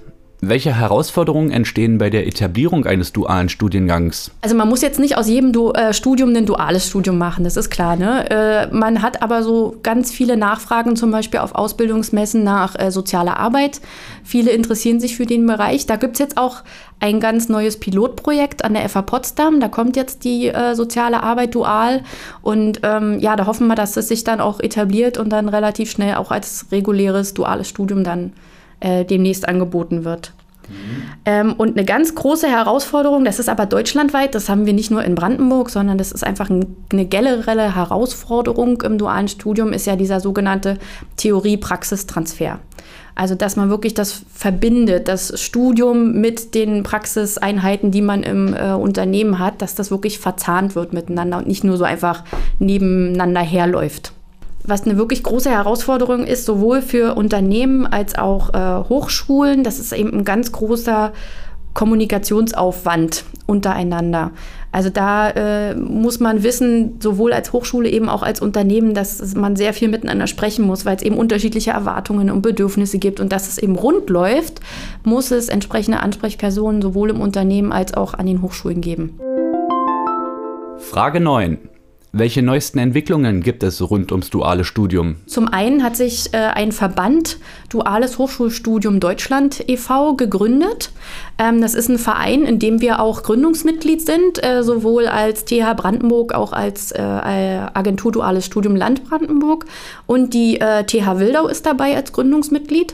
Welche 0.49 0.75
Herausforderungen 0.75 1.51
entstehen 1.51 1.97
bei 1.97 2.09
der 2.09 2.27
Etablierung 2.27 2.85
eines 2.85 3.13
dualen 3.13 3.49
Studiengangs? 3.49 4.31
Also 4.41 4.55
man 4.55 4.67
muss 4.67 4.81
jetzt 4.81 4.99
nicht 4.99 5.17
aus 5.17 5.29
jedem 5.29 5.53
du 5.53 5.71
äh, 5.71 5.93
Studium 5.93 6.35
ein 6.35 6.45
duales 6.45 6.87
Studium 6.87 7.17
machen, 7.17 7.43
das 7.43 7.55
ist 7.55 7.69
klar. 7.69 7.95
Ne? 7.95 8.29
Äh, 8.29 8.67
man 8.73 9.01
hat 9.01 9.21
aber 9.21 9.43
so 9.43 9.77
ganz 9.83 10.11
viele 10.11 10.35
Nachfragen, 10.35 10.95
zum 10.95 11.11
Beispiel 11.11 11.39
auf 11.39 11.55
Ausbildungsmessen 11.55 12.43
nach 12.43 12.77
äh, 12.77 12.91
sozialer 12.91 13.37
Arbeit. 13.37 13.79
Viele 14.23 14.51
interessieren 14.51 14.99
sich 14.99 15.15
für 15.15 15.25
den 15.25 15.45
Bereich. 15.45 15.85
Da 15.85 15.95
gibt 15.95 16.13
es 16.13 16.19
jetzt 16.19 16.37
auch 16.37 16.63
ein 16.99 17.19
ganz 17.19 17.49
neues 17.49 17.79
Pilotprojekt 17.79 18.63
an 18.63 18.73
der 18.73 18.87
FA 18.89 19.01
Potsdam. 19.01 19.59
Da 19.59 19.67
kommt 19.67 19.95
jetzt 19.95 20.23
die 20.23 20.47
äh, 20.47 20.75
soziale 20.75 21.23
Arbeit 21.23 21.55
dual. 21.55 22.01
Und 22.41 22.79
ähm, 22.83 23.19
ja, 23.19 23.35
da 23.35 23.45
hoffen 23.45 23.67
wir, 23.67 23.75
dass 23.75 23.97
es 23.97 24.07
sich 24.07 24.23
dann 24.23 24.41
auch 24.41 24.59
etabliert 24.59 25.17
und 25.17 25.29
dann 25.29 25.49
relativ 25.49 25.91
schnell 25.91 26.15
auch 26.15 26.31
als 26.31 26.67
reguläres 26.71 27.33
duales 27.33 27.67
Studium 27.67 28.03
dann 28.03 28.33
äh, 28.83 29.05
demnächst 29.05 29.47
angeboten 29.47 30.03
wird. 30.03 30.33
Mhm. 30.67 31.03
Ähm, 31.25 31.53
und 31.53 31.77
eine 31.77 31.85
ganz 31.85 32.15
große 32.15 32.47
Herausforderung, 32.47 33.25
das 33.25 33.39
ist 33.39 33.49
aber 33.49 33.65
deutschlandweit, 33.65 34.35
das 34.35 34.49
haben 34.49 34.65
wir 34.65 34.73
nicht 34.73 34.91
nur 34.91 35.03
in 35.03 35.15
Brandenburg, 35.15 35.69
sondern 35.69 35.97
das 35.97 36.11
ist 36.11 36.25
einfach 36.25 36.49
ein, 36.49 36.75
eine 36.91 37.05
generelle 37.05 37.75
Herausforderung 37.75 38.81
im 38.81 38.97
dualen 38.97 39.27
Studium, 39.27 39.73
ist 39.73 39.87
ja 39.87 39.95
dieser 39.95 40.19
sogenannte 40.19 40.77
Theorie-Praxistransfer. 41.17 42.59
Also, 43.15 43.35
dass 43.35 43.55
man 43.55 43.69
wirklich 43.69 43.93
das 43.93 44.23
verbindet, 44.33 45.07
das 45.07 45.39
Studium 45.39 46.19
mit 46.19 46.55
den 46.55 46.81
Praxiseinheiten, 46.81 47.91
die 47.91 48.01
man 48.01 48.23
im 48.23 48.55
äh, 48.55 48.73
Unternehmen 48.73 49.37
hat, 49.37 49.61
dass 49.61 49.75
das 49.75 49.91
wirklich 49.91 50.17
verzahnt 50.17 50.75
wird 50.75 50.93
miteinander 50.93 51.37
und 51.37 51.47
nicht 51.47 51.63
nur 51.63 51.77
so 51.77 51.83
einfach 51.83 52.23
nebeneinander 52.57 53.41
herläuft 53.41 54.12
was 54.63 54.83
eine 54.83 54.97
wirklich 54.97 55.23
große 55.23 55.49
Herausforderung 55.49 56.25
ist, 56.25 56.45
sowohl 56.45 56.81
für 56.81 57.15
Unternehmen 57.15 57.85
als 57.85 58.15
auch 58.15 58.53
äh, 58.53 58.89
Hochschulen. 58.89 59.63
Das 59.63 59.79
ist 59.79 59.91
eben 59.93 60.13
ein 60.13 60.25
ganz 60.25 60.51
großer 60.51 61.11
Kommunikationsaufwand 61.73 63.25
untereinander. 63.45 64.31
Also 64.71 64.89
da 64.89 65.29
äh, 65.29 65.75
muss 65.75 66.19
man 66.19 66.43
wissen, 66.43 66.99
sowohl 66.99 67.33
als 67.33 67.53
Hochschule 67.53 67.89
eben 67.89 68.09
auch 68.09 68.23
als 68.23 68.41
Unternehmen, 68.41 68.93
dass 68.93 69.35
man 69.35 69.55
sehr 69.55 69.73
viel 69.73 69.87
miteinander 69.87 70.27
sprechen 70.27 70.65
muss, 70.65 70.85
weil 70.85 70.95
es 70.95 71.03
eben 71.03 71.17
unterschiedliche 71.17 71.71
Erwartungen 71.71 72.31
und 72.31 72.41
Bedürfnisse 72.41 72.97
gibt. 72.99 73.19
Und 73.19 73.31
dass 73.31 73.47
es 73.47 73.57
eben 73.57 73.75
rund 73.75 74.09
läuft, 74.09 74.61
muss 75.03 75.31
es 75.31 75.49
entsprechende 75.49 75.99
Ansprechpersonen 75.99 76.81
sowohl 76.81 77.09
im 77.09 77.21
Unternehmen 77.21 77.71
als 77.71 77.93
auch 77.93 78.13
an 78.13 78.25
den 78.25 78.41
Hochschulen 78.41 78.81
geben. 78.81 79.19
Frage 80.77 81.19
9. 81.19 81.57
Welche 82.15 82.43
neuesten 82.43 82.77
Entwicklungen 82.77 83.41
gibt 83.41 83.63
es 83.63 83.81
rund 83.81 84.11
ums 84.11 84.29
duale 84.29 84.65
Studium? 84.65 85.15
Zum 85.25 85.47
einen 85.47 85.81
hat 85.81 85.95
sich 85.95 86.31
äh, 86.31 86.37
ein 86.37 86.71
Verband 86.71 87.39
Duales 87.69 88.19
Hochschulstudium 88.19 88.99
Deutschland 88.99 89.67
e.V. 89.67 90.13
gegründet. 90.13 90.91
Ähm, 91.39 91.59
das 91.59 91.73
ist 91.73 91.89
ein 91.89 91.97
Verein, 91.97 92.43
in 92.43 92.59
dem 92.59 92.81
wir 92.81 92.99
auch 92.99 93.23
Gründungsmitglied 93.23 94.05
sind, 94.05 94.43
äh, 94.45 94.61
sowohl 94.61 95.07
als 95.07 95.45
TH 95.45 95.73
Brandenburg, 95.75 96.35
auch 96.35 96.53
als 96.53 96.91
äh, 96.91 97.01
Agentur 97.01 98.11
Duales 98.11 98.45
Studium 98.45 98.75
Land 98.75 99.09
Brandenburg. 99.09 99.65
Und 100.05 100.35
die 100.35 100.59
TH 100.59 100.93
äh, 100.93 101.19
Wildau 101.19 101.47
ist 101.47 101.65
dabei 101.65 101.95
als 101.95 102.13
Gründungsmitglied. 102.13 102.93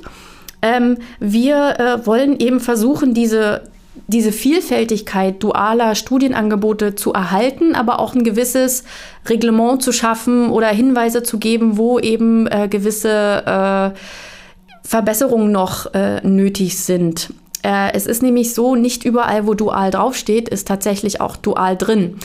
Ähm, 0.61 0.97
wir 1.19 1.77
äh, 1.77 2.05
wollen 2.05 2.39
eben 2.39 2.61
versuchen, 2.61 3.13
diese 3.13 3.63
diese 4.07 4.31
Vielfältigkeit 4.31 5.41
dualer 5.43 5.95
Studienangebote 5.95 6.95
zu 6.95 7.13
erhalten, 7.13 7.75
aber 7.75 7.99
auch 7.99 8.15
ein 8.15 8.23
gewisses 8.23 8.83
Reglement 9.27 9.81
zu 9.81 9.91
schaffen 9.91 10.49
oder 10.49 10.67
Hinweise 10.67 11.23
zu 11.23 11.37
geben, 11.37 11.77
wo 11.77 11.99
eben 11.99 12.47
äh, 12.47 12.67
gewisse 12.69 13.93
äh, 13.95 13.99
Verbesserungen 14.87 15.51
noch 15.51 15.93
äh, 15.93 16.25
nötig 16.27 16.79
sind. 16.79 17.33
Äh, 17.61 17.93
es 17.93 18.07
ist 18.07 18.23
nämlich 18.23 18.53
so, 18.53 18.75
nicht 18.75 19.03
überall, 19.03 19.45
wo 19.45 19.53
dual 19.53 19.91
draufsteht, 19.91 20.49
ist 20.49 20.67
tatsächlich 20.67 21.21
auch 21.21 21.35
dual 21.35 21.75
drin. 21.75 22.15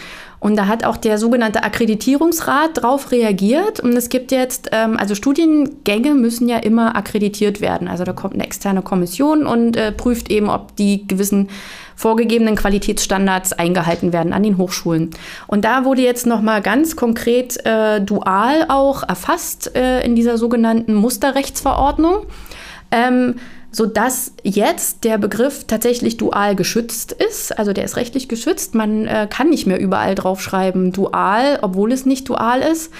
Und 0.45 0.57
da 0.57 0.67
hat 0.67 0.85
auch 0.85 0.99
der 0.99 1.17
sogenannte 1.17 1.63
Akkreditierungsrat 1.63 2.77
darauf 2.77 3.13
reagiert. 3.13 3.81
Und 3.81 3.97
es 3.97 4.11
gibt 4.11 4.31
jetzt, 4.31 4.69
ähm, 4.73 4.99
also 4.99 5.15
Studiengänge 5.15 6.13
müssen 6.13 6.51
ja 6.51 6.59
immer 6.59 6.97
akkreditiert 6.97 7.63
werden. 7.63 7.89
Also 7.89 8.05
da 8.05 8.13
kommt 8.13 8.35
eine 8.35 8.45
externe 8.45 8.83
Kommission 8.83 9.47
und 9.47 9.75
äh, 9.75 9.91
prüft 9.91 10.31
eben, 10.31 10.51
ob 10.51 10.77
die 10.77 11.09
gewissen 11.09 11.49
vorgegebenen 11.97 12.57
Qualitätsstandards 12.57 13.55
eingehalten 13.55 14.13
werden 14.13 14.35
an 14.35 14.43
den 14.43 14.59
Hochschulen. 14.59 15.13
Und 15.47 15.65
da 15.65 15.87
wurde 15.87 16.03
jetzt 16.03 16.27
nochmal 16.27 16.61
ganz 16.61 16.95
konkret 16.95 17.65
äh, 17.65 18.03
dual 18.03 18.67
auch 18.69 19.03
erfasst 19.03 19.75
äh, 19.75 20.05
in 20.05 20.15
dieser 20.15 20.37
sogenannten 20.37 20.93
Musterrechtsverordnung. 20.93 22.27
Ähm, 22.91 23.37
sodass 23.75 24.33
jetzt 24.45 25.03
der 25.03 25.19
Begriff 25.19 25.65
tatsächlich 25.65 26.17
dual 26.17 26.55
geschützt 26.55 27.11
ist. 27.11 27.59
Also 27.59 27.73
der 27.73 27.85
ist 27.85 27.97
rechtlich 27.97 28.29
geschützt. 28.29 28.77
Man 28.77 29.09
äh, 29.09 29.27
kann 29.29 29.51
nicht 29.51 29.67
mehr 29.67 29.81
überall 29.81 30.15
draufschreiben 30.15 30.93
dual, 30.93 31.59
obwohl 31.61 31.91
es 31.91 32.07
nicht 32.07 32.29
dual 32.29 32.61
ist. 32.61 32.93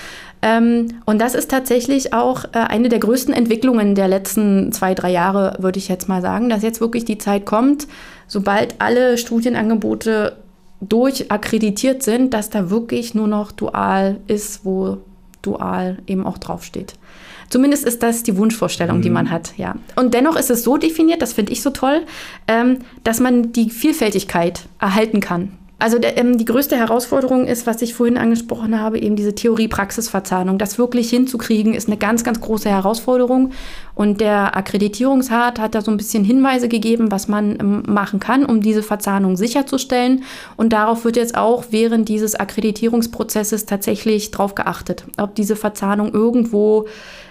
Ähm, 0.43 0.89
und 1.05 1.21
das 1.21 1.37
ist 1.37 1.49
tatsächlich 1.49 2.13
auch 2.13 2.45
äh, 2.47 2.59
eine 2.59 2.89
der 2.89 2.99
größten 2.99 3.33
Entwicklungen 3.33 3.95
der 3.95 4.09
letzten 4.09 4.73
zwei, 4.73 4.97
drei 4.97 5.13
Jahre, 5.13 5.57
würde 5.61 5.79
ich 5.79 5.87
jetzt 5.87 6.09
mal 6.09 6.21
sagen, 6.21 6.49
dass 6.49 6.65
jetzt 6.65 6.81
wirklich 6.81 7.05
die 7.05 7.19
Zeit 7.19 7.47
kommt, 7.47 7.87
sobald 8.27 8.81
alle 8.81 9.17
Studienangebote 9.17 10.37
durchakkreditiert 10.81 12.03
sind, 12.03 12.35
dass 12.35 12.51
da 12.51 12.69
wirklich 12.69 13.15
nur 13.15 13.29
noch 13.29 13.53
dual 13.53 14.17
ist, 14.27 14.65
wo 14.65 14.99
dual 15.41 15.99
eben 16.09 16.27
auch 16.27 16.39
draufsteht. 16.39 16.95
Zumindest 17.55 17.85
ist 17.85 18.03
das 18.03 18.25
die 18.25 18.37
Wunschvorstellung, 18.37 18.97
mhm. 18.97 19.03
die 19.03 19.11
man 19.11 19.31
hat, 19.31 19.55
ja. 19.57 19.77
Und 19.95 20.13
dennoch 20.13 20.35
ist 20.35 20.51
es 20.51 20.65
so 20.65 20.77
definiert, 20.77 21.23
das 21.23 21.35
finde 21.35 21.53
ich 21.53 21.63
so 21.63 21.71
toll, 21.71 22.03
ähm, 22.49 22.79
dass 23.05 23.21
man 23.21 23.53
die 23.53 23.71
Vielfältigkeit 23.71 24.63
erhalten 24.81 25.21
kann. 25.21 25.53
Also 25.79 26.01
der, 26.01 26.19
ähm, 26.19 26.37
die 26.37 26.47
größte 26.47 26.77
Herausforderung 26.77 27.47
ist, 27.47 27.65
was 27.65 27.81
ich 27.81 27.95
vorhin 27.95 28.19
angesprochen 28.19 28.81
habe, 28.81 28.99
eben 28.99 29.15
diese 29.15 29.37
Theorie-Praxis-Verzahnung. 29.37 30.59
Das 30.59 30.79
wirklich 30.79 31.11
hinzukriegen, 31.11 31.75
ist 31.75 31.87
eine 31.87 31.97
ganz, 31.97 32.25
ganz 32.25 32.41
große 32.41 32.69
Herausforderung. 32.69 33.53
Und 33.95 34.21
der 34.21 34.57
Akkreditierungsrat 34.57 35.61
hat 35.61 35.77
da 35.77 35.81
so 35.81 35.93
ein 35.93 35.97
bisschen 35.97 36.25
Hinweise 36.25 36.67
gegeben, 36.69 37.13
was 37.13 37.29
man 37.29 37.61
ähm, 37.61 37.83
machen 37.87 38.19
kann, 38.19 38.45
um 38.45 38.63
diese 38.63 38.83
Verzahnung 38.83 39.37
sicherzustellen. 39.37 40.25
Und 40.57 40.73
darauf 40.73 41.05
wird 41.05 41.15
jetzt 41.15 41.37
auch 41.37 41.67
während 41.71 42.09
dieses 42.09 42.35
Akkreditierungsprozesses 42.35 43.67
tatsächlich 43.67 44.33
drauf 44.33 44.57
geachtet, 44.57 45.05
ob 45.19 45.37
diese 45.37 45.55
Verzahnung 45.55 46.13
irgendwo 46.13 46.87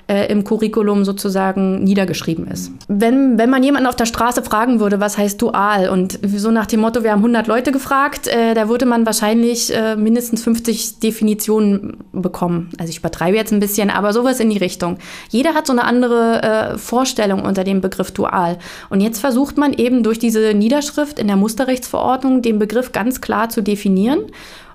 äh, 0.08 0.32
im 0.32 0.44
Curriculum 0.44 1.06
sozusagen 1.06 1.84
niedergeschrieben 1.84 2.48
ist. 2.48 2.72
Wenn, 2.88 3.38
wenn 3.38 3.50
man 3.50 3.64
jemanden 3.64 3.88
auf 3.88 3.96
der 3.96 4.06
Straße 4.06 4.44
fragen 4.44 4.80
würde, 4.80 5.00
was 5.00 5.18
heißt 5.18 5.42
dual 5.42 5.90
und 5.90 6.20
so 6.26 6.52
nach 6.52 6.66
dem 6.66 6.82
Motto, 6.82 7.04
wir 7.04 7.12
haben 7.12 7.20
100 7.20 7.48
Leute 7.48 7.72
gefragt, 7.72 8.28
äh, 8.28 8.54
da 8.54 8.70
würde 8.70 8.86
man 8.86 9.06
wahrscheinlich 9.06 9.74
äh, 9.76 9.96
mindestens 9.96 10.44
50 10.44 11.00
Definitionen 11.00 11.98
bekommen. 12.12 12.70
Also 12.78 12.90
ich 12.90 13.00
übertreibe 13.00 13.38
jetzt 13.38 13.54
ein 13.54 13.60
bisschen, 13.60 13.90
aber 13.90 14.14
sowas 14.14 14.40
in 14.40 14.50
die 14.50 14.58
Richtung. 14.58 14.98
Jeder 15.30 15.54
hat 15.54 15.68
so 15.68 15.74
eine 15.74 15.86
andere 15.86 16.44
äh, 16.44 16.78
Vorstellung 16.78 17.44
unter 17.44 17.64
dem 17.64 17.82
Begriff 17.82 18.12
dual. 18.12 18.58
Und 18.90 19.02
jetzt 19.02 19.20
versucht 19.20 19.58
man 19.58 19.74
eben 19.74 20.04
durch 20.04 20.20
diese 20.20 20.54
Niederschrift 20.54 21.20
in 21.20 21.28
der 21.28 21.38
Musterrechtsverordnung 21.38 22.42
den 22.42 22.60
Begriff 22.60 22.92
ganz 22.92 23.22
klar 23.22 23.50
zu 23.50 23.62
definieren 23.62 24.20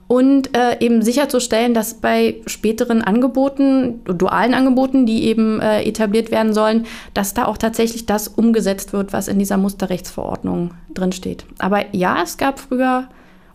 und 0.09 0.57
äh, 0.57 0.81
eben 0.81 1.03
sicherzustellen, 1.03 1.75
dass 1.75 1.95
bei 1.95 2.37
späteren 2.47 3.03
Angeboten, 3.03 4.03
dualen 4.05 4.55
Angeboten, 4.55 5.05
die 5.05 5.25
eben 5.25 5.61
äh, 5.61 5.83
etabliert 5.83 6.31
werden 6.31 6.55
sollen, 6.55 6.87
dass 7.13 7.35
da 7.35 7.45
auch 7.45 7.59
tatsächlich 7.59 8.07
das 8.07 8.27
umgesetzt 8.27 8.95
wird, 8.95 9.13
was 9.13 9.29
in 9.29 9.39
dieser 9.39 9.59
Musterrechtsverordnung 9.59 10.73
drinsteht. 10.95 11.45
Aber 11.59 11.95
ja, 11.95 12.23
es 12.23 12.39
gab 12.39 12.59
früher 12.59 13.09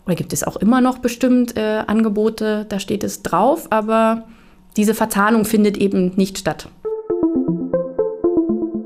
oder 0.06 0.14
gibt 0.14 0.32
es 0.32 0.44
auch 0.44 0.56
immer 0.56 0.80
noch 0.80 0.98
bestimmt 0.98 1.56
äh, 1.56 1.82
Angebote, 1.86 2.66
da 2.68 2.78
steht 2.78 3.02
es 3.02 3.22
drauf, 3.22 3.66
aber 3.70 4.24
diese 4.76 4.94
Verzahnung 4.94 5.44
findet 5.44 5.76
eben 5.76 6.12
nicht 6.16 6.38
statt. 6.38 6.68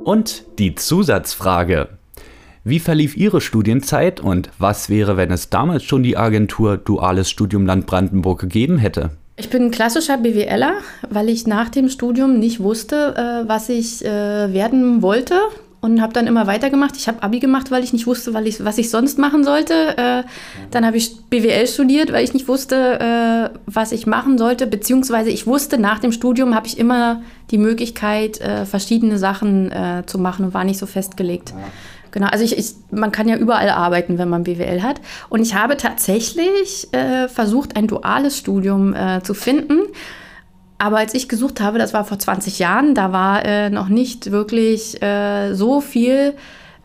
Und 0.05 0.45
die 0.59 0.75
Zusatzfrage. 0.75 1.98
Wie 2.65 2.81
verlief 2.81 3.17
Ihre 3.17 3.41
Studienzeit 3.41 4.21
und 4.21 4.51
was 4.59 4.89
wäre, 4.89 5.17
wenn 5.17 5.31
es 5.31 5.49
damals 5.49 5.85
schon 5.85 6.03
die 6.03 6.17
Agentur 6.17 6.77
Duales 6.77 7.31
Studium 7.31 7.67
Land 7.67 7.87
Brandenburg 7.87 8.41
gegeben 8.41 8.79
hätte? 8.79 9.11
Ich 9.37 9.51
bin 9.51 9.63
ein 9.63 9.71
klassischer 9.71 10.19
BWLer, 10.19 10.75
weil 11.09 11.29
ich 11.29 11.47
nach 11.47 11.69
dem 11.69 11.89
Studium 11.89 12.41
nicht 12.41 12.59
wusste, 12.59 13.15
äh, 13.17 13.49
was 13.49 13.69
ich 13.69 14.05
äh, 14.05 14.53
werden 14.53 15.01
wollte 15.01 15.35
und 15.81 16.03
habe 16.03 16.13
dann 16.13 16.27
immer 16.27 16.49
weitergemacht. 16.49 16.97
Ich 16.97 17.07
habe 17.07 17.23
Abi 17.23 17.39
gemacht, 17.39 17.71
weil 17.71 17.85
ich 17.85 17.93
nicht 17.93 18.09
wusste, 18.09 18.35
weil 18.35 18.49
ich, 18.49 18.65
was 18.65 18.79
ich 18.79 18.91
sonst 18.91 19.17
machen 19.19 19.45
sollte. 19.45 19.97
Äh, 19.97 20.25
dann 20.73 20.85
habe 20.85 20.97
ich 20.97 21.23
BWL 21.31 21.69
studiert, 21.69 22.13
weil 22.13 22.25
ich 22.25 22.35
nicht 22.35 22.49
wusste, 22.49 22.99
äh, 22.99 23.59
was 23.67 23.93
ich 23.93 24.07
machen 24.07 24.39
sollte. 24.39 24.67
Beziehungsweise 24.67 25.31
ich 25.31 25.47
wusste, 25.47 25.79
nach 25.79 26.01
dem 26.01 26.11
Studium 26.11 26.57
habe 26.57 26.67
ich 26.67 26.77
immer 26.77 27.23
die 27.53 27.59
Möglichkeit, 27.59 28.41
äh, 28.41 28.67
verschiedene 28.67 29.19
Sachen 29.19 29.73
zu 30.07 30.19
machen 30.19 30.47
und 30.47 30.55
war 30.55 30.65
nicht 30.65 30.79
so 30.79 30.87
festgelegt. 30.87 31.55
Genau, 32.11 32.29
also 32.29 32.45
ich, 32.45 32.57
ich, 32.57 32.75
man 32.91 33.13
kann 33.13 33.29
ja 33.29 33.37
überall 33.37 33.69
arbeiten, 33.71 34.19
wenn 34.19 34.29
man 34.29 34.45
BWL 34.45 34.83
hat. 34.83 35.01
Und 35.29 35.43
ich 35.43 35.55
habe 35.55 35.77
tatsächlich 35.77 36.93
äh, 36.93 37.29
versucht, 37.29 37.77
ein 37.77 37.87
duales 37.87 38.39
Studium 38.39 38.95
äh, 38.95 39.23
zu 39.23 39.35
finden. 39.35 39.81
Aber 40.79 40.99
als 40.99 41.15
ich 41.15 41.29
gesucht 41.29 41.61
habe, 41.61 41.79
das 41.79 41.93
war 41.93 42.05
vor 42.05 42.19
20 42.19 42.59
Jahren, 42.61 42.95
da 42.95 43.13
war 43.13 43.45
äh, 43.45 43.69
noch 43.69 43.89
nicht 43.89 44.31
wirklich 44.31 45.03
äh, 45.03 45.53
so 45.55 45.81
viel 45.81 46.35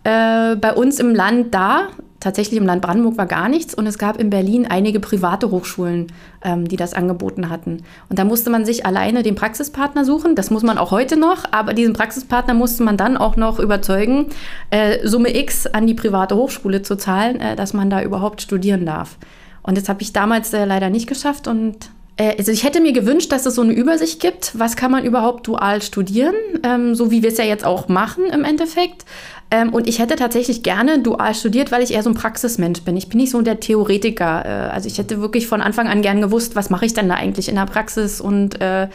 äh, 0.03 0.56
bei 0.56 0.74
uns 0.74 1.00
im 1.00 1.13
Land 1.13 1.53
da. 1.53 1.89
Tatsächlich 2.24 2.58
im 2.58 2.65
Land 2.65 2.82
Brandenburg 2.82 3.18
war 3.18 3.25
gar 3.25 3.50
nichts 3.50 3.74
und 3.74 3.86
es 3.86 3.98
gab 3.98 4.18
in 4.18 4.30
Berlin 4.30 4.65
einige 4.65 5.01
private 5.01 5.51
Hochschulen, 5.51 6.08
ähm, 6.42 6.65
die 6.70 6.77
das 6.77 6.94
angeboten 6.94 7.50
hatten. 7.50 7.84
Und 8.08 8.18
da 8.18 8.24
musste 8.24 8.50
man 8.50 8.63
sich 8.63 8.86
alleine 8.86 9.24
den 9.24 9.36
Praxispartner 9.36 10.06
suchen. 10.06 10.34
Das 10.34 10.50
muss 10.50 10.63
man 10.63 10.77
auch 10.77 10.92
heute 10.92 11.18
noch, 11.18 11.44
aber 11.51 11.74
diesen 11.74 11.92
Praxispartner 11.92 12.53
musste 12.53 12.82
man 12.84 12.96
dann 12.96 13.18
auch 13.18 13.36
noch 13.36 13.60
überzeugen, 13.60 14.27
äh, 14.70 15.06
Summe 15.06 15.36
X 15.38 15.68
an 15.68 15.86
die 15.86 15.96
private 15.96 16.38
Hochschule 16.38 16.82
zu 16.82 16.96
zahlen, 16.96 17.42
äh, 17.42 17.58
dass 17.58 17.74
man 17.74 17.89
da 17.89 18.01
überhaupt 18.01 18.42
studieren 18.42 18.86
darf. 18.86 19.18
Und 19.62 19.77
das 19.77 19.89
habe 19.89 20.01
ich 20.01 20.13
damals 20.13 20.53
äh, 20.53 20.63
leider 20.63 20.89
nicht 20.89 21.08
geschafft 21.08 21.50
und 21.50 21.89
also 22.17 22.51
ich 22.51 22.63
hätte 22.63 22.79
mir 22.79 22.93
gewünscht, 22.93 23.32
dass 23.32 23.46
es 23.46 23.55
so 23.55 23.63
eine 23.63 23.74
Übersicht 23.74 24.20
gibt, 24.20 24.58
was 24.58 24.75
kann 24.75 24.91
man 24.91 25.03
überhaupt 25.03 25.48
dual 25.48 25.82
studieren, 25.82 26.36
ähm, 26.63 26.93
so 26.93 27.10
wie 27.10 27.24
wir 27.24 27.29
es 27.29 27.38
ja 27.38 27.43
jetzt 27.43 27.65
auch 27.65 27.88
machen 27.88 28.25
im 28.25 28.43
Endeffekt. 28.43 29.05
Ähm, 29.50 29.74
und 29.74 29.88
ich 29.88 30.00
hätte 30.00 30.15
tatsächlich 30.15 30.63
gerne 30.63 31.00
dual 31.00 31.36
studiert, 31.36 31.72
weil 31.72 31.84
ich 31.84 31.93
eher 31.93 32.01
so 32.01 32.10
ein 32.10 32.15
Praxismensch 32.15 32.82
bin. 32.82 32.98
Ich 32.98 33.10
bin 33.10 33.17
nicht 33.20 33.32
so 33.32 33.41
der 33.41 33.60
Theoretiker. 33.60 34.46
Äh, 34.46 34.72
also 34.72 34.88
ich 34.88 34.98
hätte 34.98 35.22
wirklich 35.22 35.48
von 35.48 35.62
Anfang 35.62 35.88
an 35.88 36.01
gern 36.01 36.22
gewusst, 36.22 36.55
was 36.55 36.70
mache 36.70 36.86
ich 36.86 36.93
denn 36.93 37.08
da 37.08 37.15
eigentlich 37.15 37.50
in 37.50 37.55
der 37.55 37.65
Praxis 37.65 38.20
und 38.20 38.60
äh, 38.62 38.88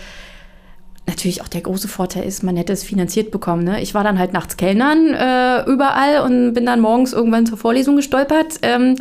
natürlich 1.06 1.42
auch 1.42 1.48
der 1.48 1.62
große 1.62 1.88
Vorteil 1.88 2.24
ist, 2.24 2.42
man 2.42 2.56
hätte 2.56 2.72
es 2.72 2.84
finanziert 2.84 3.30
bekommen. 3.30 3.64
Ne? 3.64 3.80
Ich 3.80 3.94
war 3.94 4.04
dann 4.04 4.18
halt 4.18 4.32
nachts 4.32 4.56
Kellnern 4.56 5.14
äh, 5.14 5.64
überall 5.70 6.20
und 6.24 6.52
bin 6.54 6.66
dann 6.66 6.80
morgens 6.80 7.12
irgendwann 7.12 7.46
zur 7.46 7.56
Vorlesung 7.56 7.96
gestolpert. 7.96 8.58
Ähm, 8.62 8.96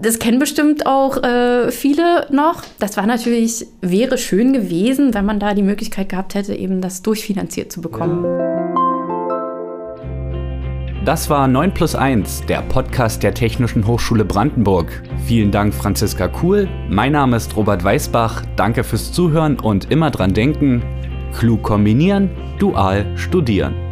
das 0.00 0.18
kennen 0.18 0.38
bestimmt 0.38 0.86
auch 0.86 1.22
äh, 1.22 1.70
viele 1.70 2.26
noch. 2.30 2.62
Das 2.78 2.96
war 2.96 3.06
natürlich, 3.06 3.66
wäre 3.80 4.18
schön 4.18 4.52
gewesen, 4.52 5.14
wenn 5.14 5.24
man 5.24 5.40
da 5.40 5.54
die 5.54 5.62
Möglichkeit 5.62 6.08
gehabt 6.08 6.34
hätte, 6.34 6.54
eben 6.54 6.80
das 6.80 7.02
durchfinanziert 7.02 7.72
zu 7.72 7.80
bekommen. 7.80 8.24
Das 11.04 11.28
war 11.28 11.48
9 11.48 11.74
plus 11.74 11.96
1, 11.96 12.46
der 12.46 12.62
Podcast 12.62 13.24
der 13.24 13.34
Technischen 13.34 13.84
Hochschule 13.84 14.24
Brandenburg. 14.24 15.02
Vielen 15.26 15.50
Dank, 15.50 15.74
Franziska 15.74 16.28
Kuhl. 16.28 16.68
Mein 16.88 17.12
Name 17.12 17.36
ist 17.36 17.56
Robert 17.56 17.82
Weißbach. 17.82 18.44
Danke 18.54 18.84
fürs 18.84 19.10
Zuhören 19.10 19.58
und 19.58 19.90
immer 19.90 20.12
dran 20.12 20.32
denken: 20.32 20.80
klug 21.36 21.64
kombinieren, 21.64 22.30
dual 22.60 23.04
studieren. 23.16 23.91